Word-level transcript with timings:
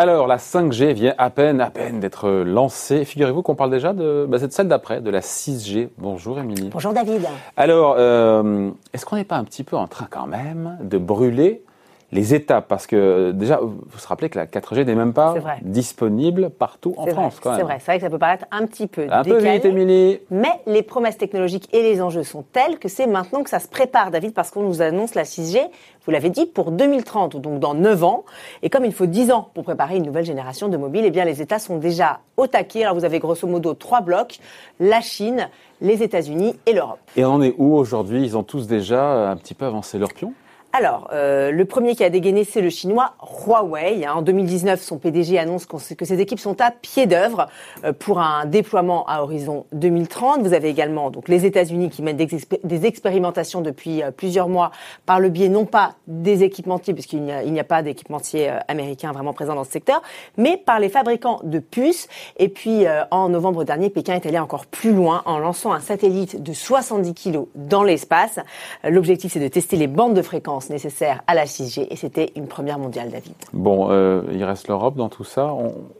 Alors, 0.00 0.28
la 0.28 0.36
5G 0.36 0.92
vient 0.92 1.14
à 1.18 1.28
peine, 1.28 1.60
à 1.60 1.70
peine 1.70 1.98
d'être 1.98 2.30
lancée. 2.30 3.04
Figurez-vous 3.04 3.42
qu'on 3.42 3.56
parle 3.56 3.70
déjà 3.70 3.92
de 3.92 4.26
bah, 4.28 4.38
cette 4.38 4.52
celle 4.52 4.68
d'après, 4.68 5.00
de 5.00 5.10
la 5.10 5.18
6G. 5.18 5.88
Bonjour 5.98 6.38
Émilie. 6.38 6.70
Bonjour 6.72 6.92
David. 6.92 7.26
Alors, 7.56 7.96
euh, 7.98 8.70
est-ce 8.92 9.04
qu'on 9.04 9.16
n'est 9.16 9.24
pas 9.24 9.36
un 9.36 9.42
petit 9.42 9.64
peu 9.64 9.76
en 9.76 9.88
train 9.88 10.06
quand 10.08 10.28
même 10.28 10.78
de 10.82 10.98
brûler 10.98 11.64
les 12.10 12.34
étapes 12.34 12.68
Parce 12.68 12.86
que 12.86 13.32
déjà, 13.32 13.58
vous 13.58 13.68
vous 13.68 13.98
rappelez 14.06 14.30
que 14.30 14.38
la 14.38 14.46
4G 14.46 14.84
n'est 14.84 14.94
même 14.94 15.12
pas 15.12 15.34
disponible 15.62 16.50
partout 16.50 16.94
en 16.96 17.06
France. 17.06 17.38
C'est 17.42 17.62
vrai, 17.62 17.78
c'est 17.80 17.86
vrai 17.86 17.96
que 17.98 18.04
ça 18.04 18.10
peut 18.10 18.18
paraître 18.18 18.46
un 18.50 18.66
petit 18.66 18.86
peu 18.86 19.06
Un 19.10 19.22
décalé, 19.22 19.42
peu 19.42 19.52
vite, 19.52 19.64
Émilie. 19.64 20.20
Mais 20.30 20.60
les 20.66 20.82
promesses 20.82 21.18
technologiques 21.18 21.68
et 21.74 21.82
les 21.82 22.00
enjeux 22.00 22.22
sont 22.22 22.44
tels 22.52 22.78
que 22.78 22.88
c'est 22.88 23.06
maintenant 23.06 23.42
que 23.42 23.50
ça 23.50 23.58
se 23.58 23.68
prépare, 23.68 24.10
David, 24.10 24.32
parce 24.32 24.50
qu'on 24.50 24.62
nous 24.62 24.80
annonce 24.80 25.14
la 25.14 25.24
6G, 25.24 25.60
vous 26.06 26.10
l'avez 26.10 26.30
dit, 26.30 26.46
pour 26.46 26.70
2030, 26.70 27.36
donc 27.36 27.60
dans 27.60 27.74
9 27.74 28.04
ans. 28.04 28.24
Et 28.62 28.70
comme 28.70 28.86
il 28.86 28.94
faut 28.94 29.06
10 29.06 29.30
ans 29.30 29.50
pour 29.52 29.64
préparer 29.64 29.96
une 29.96 30.06
nouvelle 30.06 30.24
génération 30.24 30.68
de 30.68 30.76
mobiles, 30.78 31.04
eh 31.04 31.10
bien 31.10 31.26
les 31.26 31.42
États 31.42 31.58
sont 31.58 31.76
déjà 31.76 32.20
au 32.38 32.46
taquet. 32.46 32.84
Alors 32.84 32.94
vous 32.94 33.04
avez 33.04 33.18
grosso 33.18 33.46
modo 33.46 33.74
trois 33.74 34.00
blocs, 34.00 34.38
la 34.80 35.02
Chine, 35.02 35.48
les 35.82 36.02
États-Unis 36.02 36.54
et 36.64 36.72
l'Europe. 36.72 37.00
Et 37.16 37.24
on 37.24 37.34
en 37.34 37.42
est 37.42 37.54
où 37.58 37.74
aujourd'hui? 37.76 38.22
Ils 38.22 38.36
ont 38.36 38.42
tous 38.42 38.66
déjà 38.66 39.30
un 39.30 39.36
petit 39.36 39.54
peu 39.54 39.66
avancé 39.66 39.98
leur 39.98 40.12
pion? 40.14 40.32
Alors, 40.74 41.08
euh, 41.14 41.50
le 41.50 41.64
premier 41.64 41.96
qui 41.96 42.04
a 42.04 42.10
dégainé, 42.10 42.44
c'est 42.44 42.60
le 42.60 42.68
chinois 42.68 43.14
Huawei. 43.22 44.04
Hein. 44.04 44.12
En 44.16 44.22
2019, 44.22 44.82
son 44.82 44.98
PDG 44.98 45.38
annonce 45.38 45.64
que 45.64 46.04
ses 46.04 46.20
équipes 46.20 46.38
sont 46.38 46.60
à 46.60 46.70
pied 46.70 47.06
d'œuvre 47.06 47.46
euh, 47.84 47.94
pour 47.94 48.20
un 48.20 48.44
déploiement 48.44 49.06
à 49.06 49.22
horizon 49.22 49.64
2030. 49.72 50.42
Vous 50.42 50.52
avez 50.52 50.68
également 50.68 51.10
donc 51.10 51.28
les 51.28 51.46
États-Unis 51.46 51.88
qui 51.88 52.02
mènent 52.02 52.18
des, 52.18 52.86
expérimentations 52.86 53.62
depuis 53.62 54.02
euh, 54.02 54.10
plusieurs 54.10 54.50
mois 54.50 54.70
par 55.06 55.20
le 55.20 55.30
biais 55.30 55.48
non 55.48 55.64
pas 55.64 55.94
des 56.06 56.42
équipementiers, 56.42 56.92
puisqu'il 56.92 57.22
n'y 57.22 57.60
a, 57.60 57.64
pas 57.64 57.82
d'équipementiers 57.82 58.50
américains 58.68 59.12
vraiment 59.12 59.32
présents 59.32 59.54
dans 59.54 59.64
ce 59.64 59.72
secteur, 59.72 60.02
mais 60.36 60.58
par 60.58 60.80
les 60.80 60.90
fabricants 60.90 61.40
de 61.44 61.60
puces. 61.60 62.08
Et 62.36 62.48
puis, 62.48 62.84
en 63.10 63.28
novembre 63.28 63.64
dernier, 63.64 63.90
Pékin 63.90 64.14
est 64.14 64.26
allé 64.26 64.38
encore 64.38 64.66
plus 64.66 64.92
loin 64.92 65.22
en 65.24 65.38
lançant 65.38 65.72
un 65.72 65.80
satellite 65.80 66.42
de 66.42 66.52
70 66.52 67.14
kg 67.14 67.46
dans 67.54 67.82
l'espace. 67.82 68.38
L'objectif, 68.84 69.32
c'est 69.32 69.40
de 69.40 69.48
tester 69.48 69.76
les 69.76 69.86
bandes 69.86 70.14
de 70.14 70.22
nécessaires 70.70 71.22
à 71.26 71.34
la 71.34 71.44
6G 71.44 71.86
et 71.90 71.96
c'était 71.96 72.32
une 72.36 72.46
première 72.46 72.78
mondiale, 72.78 73.10
David. 73.10 73.34
Bon, 73.52 73.88
euh, 73.90 74.22
il 74.32 74.42
reste 74.44 74.68
l'Europe 74.68 74.96
dans 74.96 75.08
tout 75.08 75.24
ça. 75.24 75.54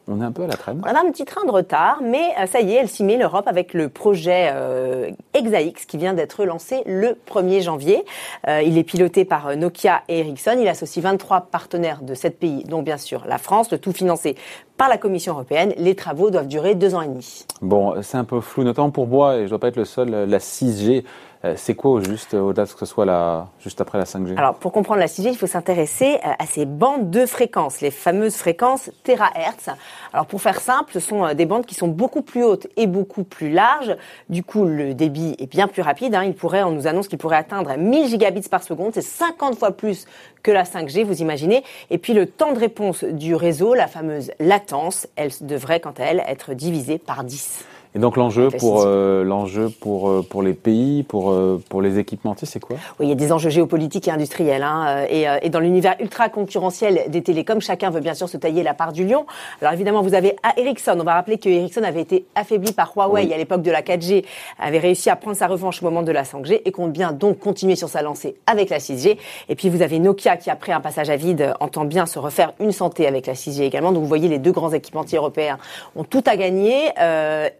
On, 0.08 0.20
est 0.20 0.24
un 0.24 0.32
peu 0.32 0.42
à 0.42 0.46
la 0.46 0.56
traîne. 0.56 0.80
On 0.84 0.94
a 0.94 1.00
un 1.00 1.10
petit 1.10 1.24
train 1.24 1.44
de 1.44 1.50
retard, 1.50 2.00
mais 2.02 2.34
euh, 2.38 2.46
ça 2.46 2.60
y 2.60 2.72
est, 2.72 2.76
elle 2.76 2.88
s'y 2.88 3.04
met 3.04 3.16
l'Europe 3.16 3.46
avec 3.46 3.74
le 3.74 3.88
projet 3.88 4.50
euh, 4.52 5.10
ExaX 5.34 5.86
qui 5.86 5.96
vient 5.96 6.14
d'être 6.14 6.44
lancé 6.44 6.82
le 6.86 7.16
1er 7.30 7.62
janvier. 7.62 8.04
il 8.46 8.76
est 8.78 8.84
piloté 8.84 9.24
par 9.24 9.56
Nokia 9.56 10.02
et 10.08 10.20
Ericsson. 10.20 10.56
Il 10.60 10.68
associe 10.68 11.02
23 11.02 11.42
partenaires 11.42 12.02
de 12.02 12.14
7 12.14 12.38
pays, 12.38 12.64
dont 12.64 12.82
bien 12.82 12.96
sûr 12.98 13.24
la 13.26 13.38
France, 13.38 13.70
le 13.70 13.78
tout 13.78 13.92
financé 13.92 14.36
par 14.76 14.88
la 14.88 14.98
Commission 14.98 15.34
européenne. 15.34 15.72
Les 15.76 15.94
travaux 15.94 16.30
doivent 16.30 16.46
durer 16.46 16.74
deux 16.74 16.94
ans 16.94 17.02
et 17.02 17.08
demi. 17.08 17.44
Bon, 17.62 17.94
c'est 18.02 18.16
un 18.16 18.24
peu 18.24 18.40
flou, 18.40 18.64
notamment 18.64 18.90
pour 18.90 19.06
moi, 19.06 19.36
et 19.36 19.38
je 19.40 19.44
ne 19.44 19.48
dois 19.50 19.58
pas 19.58 19.68
être 19.68 19.76
le 19.76 19.84
seul, 19.84 20.10
la 20.10 20.38
6G. 20.38 21.04
Euh, 21.44 21.54
c'est 21.56 21.74
quoi 21.74 21.92
au 21.92 22.00
juste, 22.00 22.34
au-delà 22.34 22.64
de 22.64 22.68
ce 22.68 22.74
que 22.74 22.80
ce 22.80 22.86
soit 22.86 23.04
la, 23.04 23.46
juste 23.60 23.80
après 23.80 23.96
la 23.96 24.04
5G 24.04 24.36
Alors, 24.36 24.56
pour 24.56 24.72
comprendre 24.72 24.98
la 24.98 25.06
6G, 25.06 25.28
il 25.28 25.36
faut 25.36 25.46
s'intéresser 25.46 26.18
euh, 26.24 26.30
à 26.36 26.46
ces 26.46 26.66
bandes 26.66 27.10
de 27.10 27.26
fréquences, 27.26 27.80
les 27.80 27.92
fameuses 27.92 28.34
fréquences 28.34 28.90
terahertz. 29.04 29.68
Alors, 30.12 30.26
pour 30.26 30.42
faire 30.42 30.60
simple, 30.60 30.92
ce 30.92 30.98
sont 30.98 31.24
euh, 31.24 31.34
des 31.34 31.46
bandes 31.46 31.64
qui 31.64 31.76
sont 31.76 31.86
beaucoup 31.86 32.22
plus 32.22 32.42
hautes 32.42 32.66
et 32.76 32.88
beaucoup 32.88 33.22
plus 33.22 33.50
larges. 33.50 33.96
Du 34.28 34.42
coup, 34.42 34.64
le 34.64 34.94
débit 34.94 35.36
est 35.38 35.46
bien 35.46 35.68
plus 35.68 35.82
rapide. 35.82 36.16
Hein. 36.16 36.24
Il 36.24 36.34
pourrait, 36.34 36.64
on 36.64 36.72
nous 36.72 36.88
annonce 36.88 37.06
qu'il 37.06 37.18
pourrait 37.18 37.36
atteindre 37.36 37.76
1000 37.76 38.08
gigabits 38.08 38.48
par 38.48 38.64
seconde. 38.64 38.90
C'est 38.94 39.02
50 39.02 39.58
fois 39.58 39.70
plus 39.70 40.06
que 40.42 40.50
la 40.50 40.64
5G, 40.64 41.04
vous 41.04 41.22
imaginez. 41.22 41.62
Et 41.90 41.98
puis, 41.98 42.14
le 42.14 42.26
temps 42.26 42.52
de 42.52 42.58
réponse 42.58 43.04
du 43.04 43.36
réseau, 43.36 43.74
la 43.74 43.86
fameuse 43.86 44.32
latence, 44.40 45.06
elle 45.14 45.30
devrait, 45.42 45.78
quant 45.78 45.94
à 45.98 46.02
elle, 46.02 46.24
être 46.26 46.54
divisée 46.54 46.98
par 46.98 47.22
10. 47.22 47.64
Et 47.94 47.98
donc 47.98 48.16
l'enjeu 48.16 48.48
pour 48.50 48.82
euh, 48.84 49.24
l'enjeu 49.24 49.70
pour 49.70 50.08
euh, 50.08 50.22
pour 50.22 50.42
les 50.42 50.52
pays, 50.52 51.02
pour 51.02 51.30
euh, 51.30 51.62
pour 51.68 51.80
les 51.80 51.98
équipementiers, 51.98 52.46
c'est 52.46 52.60
quoi? 52.60 52.76
Oui, 53.00 53.06
il 53.06 53.08
y 53.08 53.12
a 53.12 53.14
des 53.14 53.32
enjeux 53.32 53.48
géopolitiques 53.48 54.08
et 54.08 54.10
industriels. 54.10 54.62
Hein, 54.62 55.04
et, 55.08 55.26
et, 55.42 55.48
dans 55.48 55.60
l'univers 55.60 55.96
ultra 56.00 56.28
concurrentiel 56.28 57.04
des 57.08 57.22
télécoms, 57.22 57.60
chacun 57.60 57.90
veut 57.90 58.00
bien 58.00 58.14
sûr 58.14 58.28
se 58.28 58.36
tailler 58.36 58.62
la 58.62 58.74
part 58.74 58.92
du 58.92 59.06
lion. 59.06 59.24
Alors 59.62 59.72
évidemment, 59.72 60.02
vous 60.02 60.14
avez 60.14 60.36
Ericsson. 60.56 60.96
On 61.00 61.04
va 61.04 61.14
rappeler 61.14 61.38
que 61.38 61.48
Ericsson 61.48 61.82
avait 61.82 62.02
été 62.02 62.26
affaibli 62.34 62.72
par 62.72 62.92
Huawei 62.94 63.32
à 63.32 63.38
l'époque 63.38 63.62
de 63.62 63.70
la 63.70 63.82
4G, 63.82 64.24
avait 64.58 64.78
réussi 64.78 65.08
à 65.08 65.16
prendre 65.16 65.36
sa 65.36 65.46
revanche 65.46 65.82
au 65.82 65.86
moment 65.86 66.02
de 66.02 66.12
la 66.12 66.24
5G 66.24 66.60
et 66.64 66.72
compte 66.72 66.92
bien 66.92 67.12
donc 67.12 67.38
continuer 67.38 67.76
sur 67.76 67.88
sa 67.88 68.02
lancée 68.02 68.36
avec 68.46 68.68
la 68.68 68.78
6G. 68.78 69.16
Et 69.48 69.54
puis 69.54 69.70
vous 69.70 69.80
avez 69.80 69.98
Nokia 69.98 70.36
qui 70.36 70.50
après 70.50 70.72
un 70.72 70.80
passage 70.80 71.08
à 71.08 71.16
vide 71.16 71.54
entend 71.60 71.84
bien 71.84 72.04
se 72.06 72.18
refaire 72.18 72.52
une 72.60 72.72
santé 72.72 73.06
avec 73.06 73.26
la 73.26 73.34
6G 73.34 73.62
également. 73.62 73.92
Donc 73.92 74.02
vous 74.02 74.08
voyez, 74.08 74.28
les 74.28 74.38
deux 74.38 74.52
grands 74.52 74.72
équipementiers 74.72 75.18
européens 75.18 75.58
ont 75.96 76.04
tout 76.04 76.24
à 76.26 76.36
gagner 76.36 76.90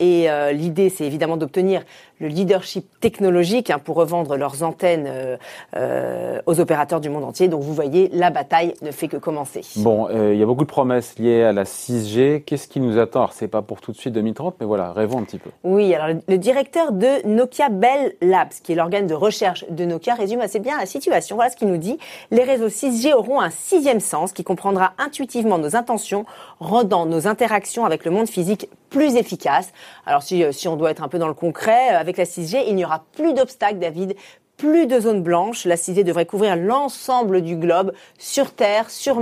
et 0.00 0.17
et 0.18 0.30
euh, 0.30 0.52
l'idée, 0.52 0.90
c'est 0.90 1.04
évidemment 1.04 1.36
d'obtenir 1.36 1.82
le 2.18 2.28
leadership 2.28 2.86
technologique 3.00 3.70
hein, 3.70 3.78
pour 3.78 3.96
revendre 3.96 4.36
leurs 4.36 4.62
antennes 4.62 5.06
euh, 5.06 5.36
euh, 5.76 6.40
aux 6.46 6.60
opérateurs 6.60 7.00
du 7.00 7.10
monde 7.10 7.24
entier. 7.24 7.48
Donc 7.48 7.62
vous 7.62 7.74
voyez, 7.74 8.10
la 8.12 8.30
bataille 8.30 8.74
ne 8.82 8.90
fait 8.90 9.08
que 9.08 9.16
commencer. 9.16 9.62
Bon, 9.76 10.08
il 10.10 10.36
y 10.36 10.42
a 10.42 10.46
beaucoup 10.46 10.64
de 10.64 10.70
promesses 10.70 11.18
liées 11.18 11.42
à 11.42 11.52
la 11.52 11.64
6G. 11.64 12.42
Qu'est-ce 12.42 12.68
qui 12.68 12.80
nous 12.80 12.98
attend? 12.98 13.20
Alors, 13.20 13.32
c'est 13.32 13.48
pas 13.48 13.62
pour 13.62 13.80
tout 13.80 13.92
de 13.92 13.96
suite 13.96 14.14
2030, 14.14 14.56
mais 14.60 14.66
voilà, 14.66 14.92
rêvons 14.92 15.18
un 15.18 15.24
petit 15.24 15.38
peu. 15.38 15.50
Oui, 15.64 15.94
alors 15.94 16.16
le 16.26 16.38
directeur 16.38 16.92
de 16.92 17.26
Nokia 17.26 17.68
Bell 17.68 18.14
Labs, 18.20 18.52
qui 18.62 18.72
est 18.72 18.74
l'organe 18.74 19.06
de 19.06 19.14
recherche 19.14 19.64
de 19.70 19.84
Nokia, 19.84 20.14
résume 20.14 20.40
assez 20.40 20.60
bien 20.60 20.78
la 20.78 20.86
situation. 20.86 21.36
Voilà 21.36 21.50
ce 21.50 21.56
qu'il 21.56 21.68
nous 21.68 21.76
dit. 21.76 21.98
Les 22.30 22.44
réseaux 22.44 22.68
6G 22.68 23.12
auront 23.14 23.40
un 23.40 23.50
sixième 23.50 24.00
sens 24.00 24.32
qui 24.32 24.44
comprendra 24.44 24.92
intuitivement 24.98 25.58
nos 25.58 25.76
intentions, 25.76 26.24
rendant 26.60 27.06
nos 27.06 27.26
interactions 27.26 27.84
avec 27.84 28.04
le 28.04 28.10
monde 28.10 28.28
physique 28.28 28.68
plus 28.90 29.16
efficaces. 29.16 29.72
Alors 30.06 30.22
si, 30.22 30.42
euh, 30.42 30.52
si 30.52 30.68
on 30.68 30.76
doit 30.76 30.90
être 30.90 31.02
un 31.02 31.08
peu 31.08 31.18
dans 31.18 31.28
le 31.28 31.34
concret, 31.34 31.94
euh, 31.94 31.98
avec 32.08 32.16
la 32.16 32.24
6G, 32.24 32.64
il 32.66 32.74
n'y 32.74 32.84
aura 32.84 33.04
plus 33.12 33.34
d'obstacles, 33.34 33.78
David, 33.78 34.16
plus 34.56 34.86
de 34.86 34.98
zones 34.98 35.22
blanches. 35.22 35.66
La 35.66 35.76
6G 35.76 36.04
devrait 36.04 36.24
couvrir 36.24 36.56
l'ensemble 36.56 37.42
du 37.42 37.54
globe, 37.56 37.92
sur 38.18 38.52
Terre, 38.52 38.90
sur, 38.90 39.20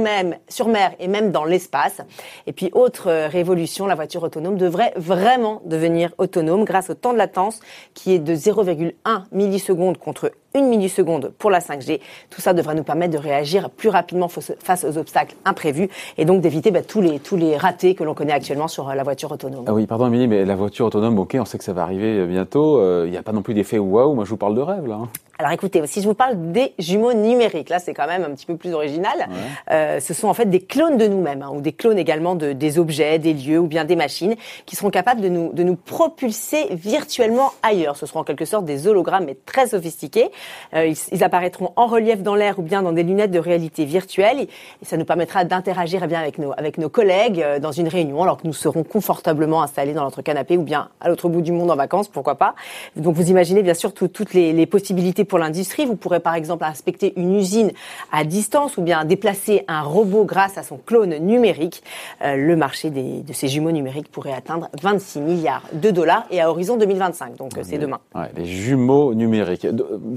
sur 0.48 0.68
mer 0.68 0.94
et 1.00 1.08
même 1.08 1.32
dans 1.32 1.44
l'espace. 1.44 2.00
Et 2.46 2.52
puis, 2.52 2.70
autre 2.72 3.08
euh, 3.08 3.28
révolution, 3.28 3.86
la 3.86 3.96
voiture 3.96 4.22
autonome 4.22 4.56
devrait 4.56 4.92
vraiment 4.96 5.62
devenir 5.64 6.14
autonome 6.18 6.64
grâce 6.64 6.90
au 6.90 6.94
temps 6.94 7.12
de 7.12 7.18
latence 7.18 7.60
qui 7.94 8.14
est 8.14 8.20
de 8.20 8.34
0,1 8.34 8.92
millisecondes 9.32 9.98
contre 9.98 10.30
une 10.56 10.68
milliseconde 10.68 11.32
pour 11.38 11.50
la 11.50 11.60
5G. 11.60 12.00
Tout 12.30 12.40
ça 12.40 12.54
devrait 12.54 12.74
nous 12.74 12.82
permettre 12.82 13.12
de 13.12 13.18
réagir 13.18 13.70
plus 13.70 13.88
rapidement 13.88 14.28
face 14.28 14.84
aux 14.84 14.98
obstacles 14.98 15.36
imprévus 15.44 15.88
et 16.18 16.24
donc 16.24 16.40
d'éviter 16.40 16.70
bah, 16.70 16.82
tous, 16.82 17.00
les, 17.00 17.20
tous 17.20 17.36
les 17.36 17.56
ratés 17.56 17.94
que 17.94 18.04
l'on 18.04 18.14
connaît 18.14 18.32
actuellement 18.32 18.68
sur 18.68 18.88
euh, 18.88 18.94
la 18.94 19.02
voiture 19.02 19.30
autonome. 19.30 19.64
Ah 19.66 19.74
oui, 19.74 19.86
pardon 19.86 20.06
Amélie, 20.06 20.26
mais 20.26 20.44
la 20.44 20.56
voiture 20.56 20.86
autonome, 20.86 21.18
ok, 21.18 21.36
on 21.38 21.44
sait 21.44 21.58
que 21.58 21.64
ça 21.64 21.72
va 21.72 21.82
arriver 21.82 22.18
euh, 22.18 22.26
bientôt. 22.26 22.80
Euh, 22.80 23.04
il 23.06 23.10
n'y 23.10 23.16
a 23.16 23.22
pas 23.22 23.32
non 23.32 23.42
plus 23.42 23.54
d'effet 23.54 23.78
waouh, 23.78 24.14
moi 24.14 24.24
je 24.24 24.30
vous 24.30 24.36
parle 24.36 24.54
de 24.54 24.60
rêve 24.60 24.86
là. 24.86 24.96
Hein. 24.96 25.08
Alors 25.38 25.52
écoutez, 25.52 25.86
si 25.86 26.00
je 26.00 26.08
vous 26.08 26.14
parle 26.14 26.50
des 26.52 26.72
jumeaux 26.78 27.12
numériques, 27.12 27.68
là 27.68 27.78
c'est 27.78 27.92
quand 27.92 28.06
même 28.06 28.24
un 28.24 28.30
petit 28.30 28.46
peu 28.46 28.56
plus 28.56 28.72
original. 28.72 29.28
Euh, 29.70 30.00
ce 30.00 30.14
sont 30.14 30.28
en 30.28 30.34
fait 30.34 30.46
des 30.46 30.60
clones 30.60 30.96
de 30.96 31.06
nous-mêmes, 31.06 31.42
hein, 31.42 31.50
ou 31.54 31.60
des 31.60 31.72
clones 31.72 31.98
également 31.98 32.34
de, 32.34 32.52
des 32.52 32.78
objets, 32.78 33.18
des 33.18 33.34
lieux 33.34 33.58
ou 33.58 33.66
bien 33.66 33.84
des 33.84 33.96
machines, 33.96 34.34
qui 34.64 34.76
seront 34.76 34.88
capables 34.88 35.20
de 35.20 35.28
nous, 35.28 35.52
de 35.52 35.62
nous 35.62 35.76
propulser 35.76 36.68
virtuellement 36.70 37.52
ailleurs. 37.62 37.96
Ce 37.96 38.06
seront 38.06 38.20
en 38.20 38.24
quelque 38.24 38.46
sorte 38.46 38.64
des 38.64 38.88
hologrammes, 38.88 39.26
mais 39.26 39.36
très 39.44 39.66
sophistiqués. 39.66 40.30
Euh, 40.74 40.92
ils, 41.12 41.24
apparaîtront 41.24 41.72
en 41.76 41.86
relief 41.86 42.22
dans 42.22 42.34
l'air 42.34 42.58
ou 42.58 42.62
bien 42.62 42.82
dans 42.82 42.92
des 42.92 43.02
lunettes 43.02 43.30
de 43.30 43.38
réalité 43.38 43.84
virtuelle, 43.84 44.40
et, 44.40 44.48
ça 44.82 44.96
nous 44.96 45.04
permettra 45.04 45.44
d'interagir 45.44 46.02
eh 46.04 46.06
bien 46.06 46.20
avec 46.20 46.38
nos, 46.38 46.52
avec 46.56 46.78
nos 46.78 46.88
collègues 46.88 47.42
euh, 47.42 47.58
dans 47.58 47.72
une 47.72 47.88
réunion, 47.88 48.22
alors 48.22 48.36
que 48.36 48.46
nous 48.46 48.52
serons 48.52 48.84
confortablement 48.84 49.62
installés 49.62 49.94
dans 49.94 50.04
notre 50.04 50.22
canapé 50.22 50.56
ou 50.56 50.62
bien 50.62 50.88
à 51.00 51.08
l'autre 51.08 51.28
bout 51.28 51.42
du 51.42 51.52
monde 51.52 51.70
en 51.70 51.76
vacances, 51.76 52.08
pourquoi 52.08 52.36
pas. 52.36 52.54
Donc 52.96 53.14
vous 53.14 53.30
imaginez 53.30 53.62
bien 53.62 53.74
sûr 53.74 53.92
toutes 53.92 54.34
les, 54.34 54.52
les 54.52 54.66
possibilités 54.66 55.24
pour 55.24 55.38
l'industrie. 55.38 55.86
Vous 55.86 55.96
pourrez 55.96 56.20
par 56.20 56.34
exemple 56.34 56.64
inspecter 56.64 57.12
une 57.16 57.34
usine 57.34 57.72
à 58.12 58.24
distance 58.24 58.76
ou 58.76 58.82
bien 58.82 59.04
déplacer 59.04 59.64
un 59.68 59.82
robot 59.82 60.24
grâce 60.24 60.58
à 60.58 60.62
son 60.62 60.78
clone 60.78 61.16
numérique. 61.18 61.82
Euh, 62.22 62.36
le 62.36 62.56
marché 62.56 62.90
des, 62.90 63.22
de 63.22 63.32
ces 63.32 63.48
jumeaux 63.48 63.72
numériques 63.72 64.10
pourrait 64.10 64.32
atteindre 64.32 64.68
26 64.82 65.20
milliards 65.20 65.62
de 65.72 65.90
dollars 65.90 66.26
et 66.30 66.40
à 66.40 66.50
horizon 66.50 66.76
2025. 66.76 67.36
Donc 67.36 67.52
c'est 67.62 67.78
demain. 67.78 68.00
Ouais, 68.14 68.30
les 68.36 68.46
jumeaux 68.46 69.14
numériques. 69.14 69.66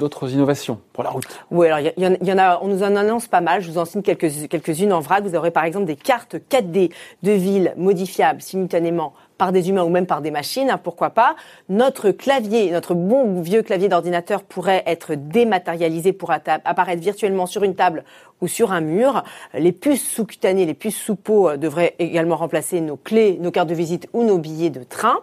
D'autres 0.10 0.34
innovations 0.34 0.80
pour 0.92 1.04
la 1.04 1.12
route 1.12 1.26
Oui, 1.52 1.68
alors 1.68 1.92
il 1.96 2.28
y, 2.28 2.34
en 2.34 2.38
a, 2.40 2.60
on 2.64 2.68
nous 2.68 2.82
en 2.82 2.96
annonce 2.96 3.28
pas 3.28 3.42
mal. 3.42 3.62
Je 3.62 3.70
vous 3.70 3.78
en 3.78 3.86
signe 3.86 4.02
quelques, 4.02 4.48
quelques-unes 4.48 4.92
en 4.92 5.02
vrac. 5.02 5.24
Vous 5.24 5.36
aurez 5.36 5.52
par 5.52 5.66
exemple 5.66 5.86
des 5.86 5.96
cartes 5.96 6.36
4D 6.50 6.92
de 7.22 7.32
villes 7.32 7.76
modifiables 7.78 8.42
simultanément 8.42 9.14
par 9.40 9.52
des 9.52 9.70
humains 9.70 9.84
ou 9.84 9.90
même 9.90 10.06
par 10.06 10.22
des 10.22 10.30
machines, 10.30 10.70
hein, 10.70 10.78
pourquoi 10.78 11.12
pas. 11.12 11.36
Notre 11.70 12.12
clavier, 12.12 12.70
notre 12.72 12.94
bon 12.94 13.42
vieux 13.42 13.64
clavier 13.64 13.88
d'ordinateur 13.88 14.44
pourrait 14.44 14.84
être 14.86 15.16
dématérialisé 15.16 16.14
pour 16.14 16.30
apparaître 16.32 17.02
virtuellement 17.02 17.48
sur 17.48 17.64
une 17.64 17.74
table 17.74 18.04
ou 18.42 18.48
sur 18.48 18.72
un 18.74 18.82
mur. 18.82 19.24
Les 19.54 19.72
puces 19.72 20.08
sous-cutanées, 20.08 20.66
les 20.66 20.74
puces 20.74 20.98
sous 20.98 21.16
peau 21.16 21.50
euh, 21.50 21.58
devraient 21.58 21.96
également 22.00 22.36
remplacer 22.36 22.82
nos 22.82 22.98
clés, 22.98 23.38
nos 23.40 23.52
cartes 23.52 23.70
de 23.70 23.74
visite 23.74 24.08
ou 24.14 24.24
nos 24.24 24.38
billets 24.38 24.70
de 24.70 24.84
train. 24.84 25.20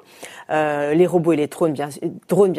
Euh, 0.50 0.94
les 0.94 1.06
robots 1.06 1.32
et 1.32 1.36
les 1.36 1.46
drones 1.46 1.72
bien, 1.72 1.90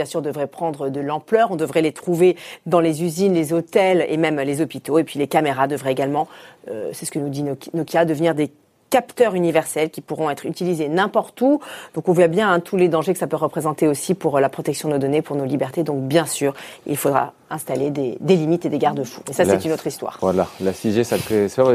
sûr, 0.05 0.21
devraient 0.21 0.47
prendre 0.47 0.89
de 0.89 0.99
l'ampleur. 0.99 1.51
On 1.51 1.55
devrait 1.55 1.81
les 1.81 1.91
trouver 1.91 2.35
dans 2.67 2.79
les 2.79 3.03
usines, 3.03 3.33
les 3.33 3.51
hôtels 3.51 4.05
et 4.07 4.17
même 4.17 4.39
les 4.39 4.61
hôpitaux. 4.61 4.99
Et 4.99 5.03
puis 5.03 5.17
les 5.17 5.27
caméras 5.27 5.67
devraient 5.67 5.91
également, 5.91 6.27
euh, 6.69 6.91
c'est 6.93 7.05
ce 7.05 7.11
que 7.11 7.19
nous 7.19 7.29
dit 7.29 7.43
Nokia, 7.73 8.05
devenir 8.05 8.35
des 8.35 8.51
capteurs 8.89 9.35
universels 9.35 9.89
qui 9.89 10.01
pourront 10.01 10.29
être 10.29 10.45
utilisés 10.45 10.89
n'importe 10.89 11.41
où. 11.41 11.59
Donc 11.95 12.07
on 12.07 12.13
voit 12.13 12.27
bien 12.27 12.51
hein, 12.51 12.59
tous 12.59 12.77
les 12.77 12.89
dangers 12.89 13.13
que 13.13 13.19
ça 13.19 13.27
peut 13.27 13.37
représenter 13.37 13.87
aussi 13.87 14.13
pour 14.13 14.37
euh, 14.37 14.39
la 14.39 14.49
protection 14.49 14.89
de 14.89 14.93
nos 14.93 14.99
données, 14.99 15.21
pour 15.21 15.35
nos 15.35 15.45
libertés. 15.45 15.83
Donc 15.83 16.03
bien 16.03 16.25
sûr, 16.25 16.53
il 16.85 16.97
faudra 16.97 17.33
installer 17.49 17.91
des, 17.91 18.17
limites 18.21 18.65
et 18.65 18.69
des 18.69 18.77
garde-fous. 18.77 19.21
Et 19.29 19.33
ça, 19.33 19.45
c'est 19.45 19.63
une 19.63 19.71
autre 19.71 19.87
histoire. 19.87 20.17
Voilà, 20.21 20.47
la 20.59 20.71
6G, 20.71 21.03
ça 21.03 21.17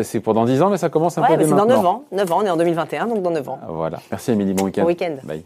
c'est 0.03 0.21
pendant 0.21 0.45
10 0.45 0.63
ans, 0.63 0.71
mais 0.71 0.77
ça 0.77 0.89
commence 0.89 1.17
un 1.19 1.23
peu 1.23 1.37
dès 1.37 1.45
c'est 1.45 1.51
dans 1.51 1.67
9 1.67 1.87
ans. 1.87 2.05
9 2.13 2.33
ans, 2.33 2.39
on 2.43 2.47
est 2.47 2.51
en 2.51 2.57
2021, 2.57 3.07
donc 3.07 3.23
dans 3.23 3.31
9 3.31 3.49
ans. 3.49 3.59
Voilà. 3.69 4.01
Merci 4.11 4.33
Émilie, 4.33 4.53
bon 4.53 4.65
week-end. 4.65 4.83
Bon 4.83 4.89
week-end. 4.89 5.17
Bye. 5.25 5.45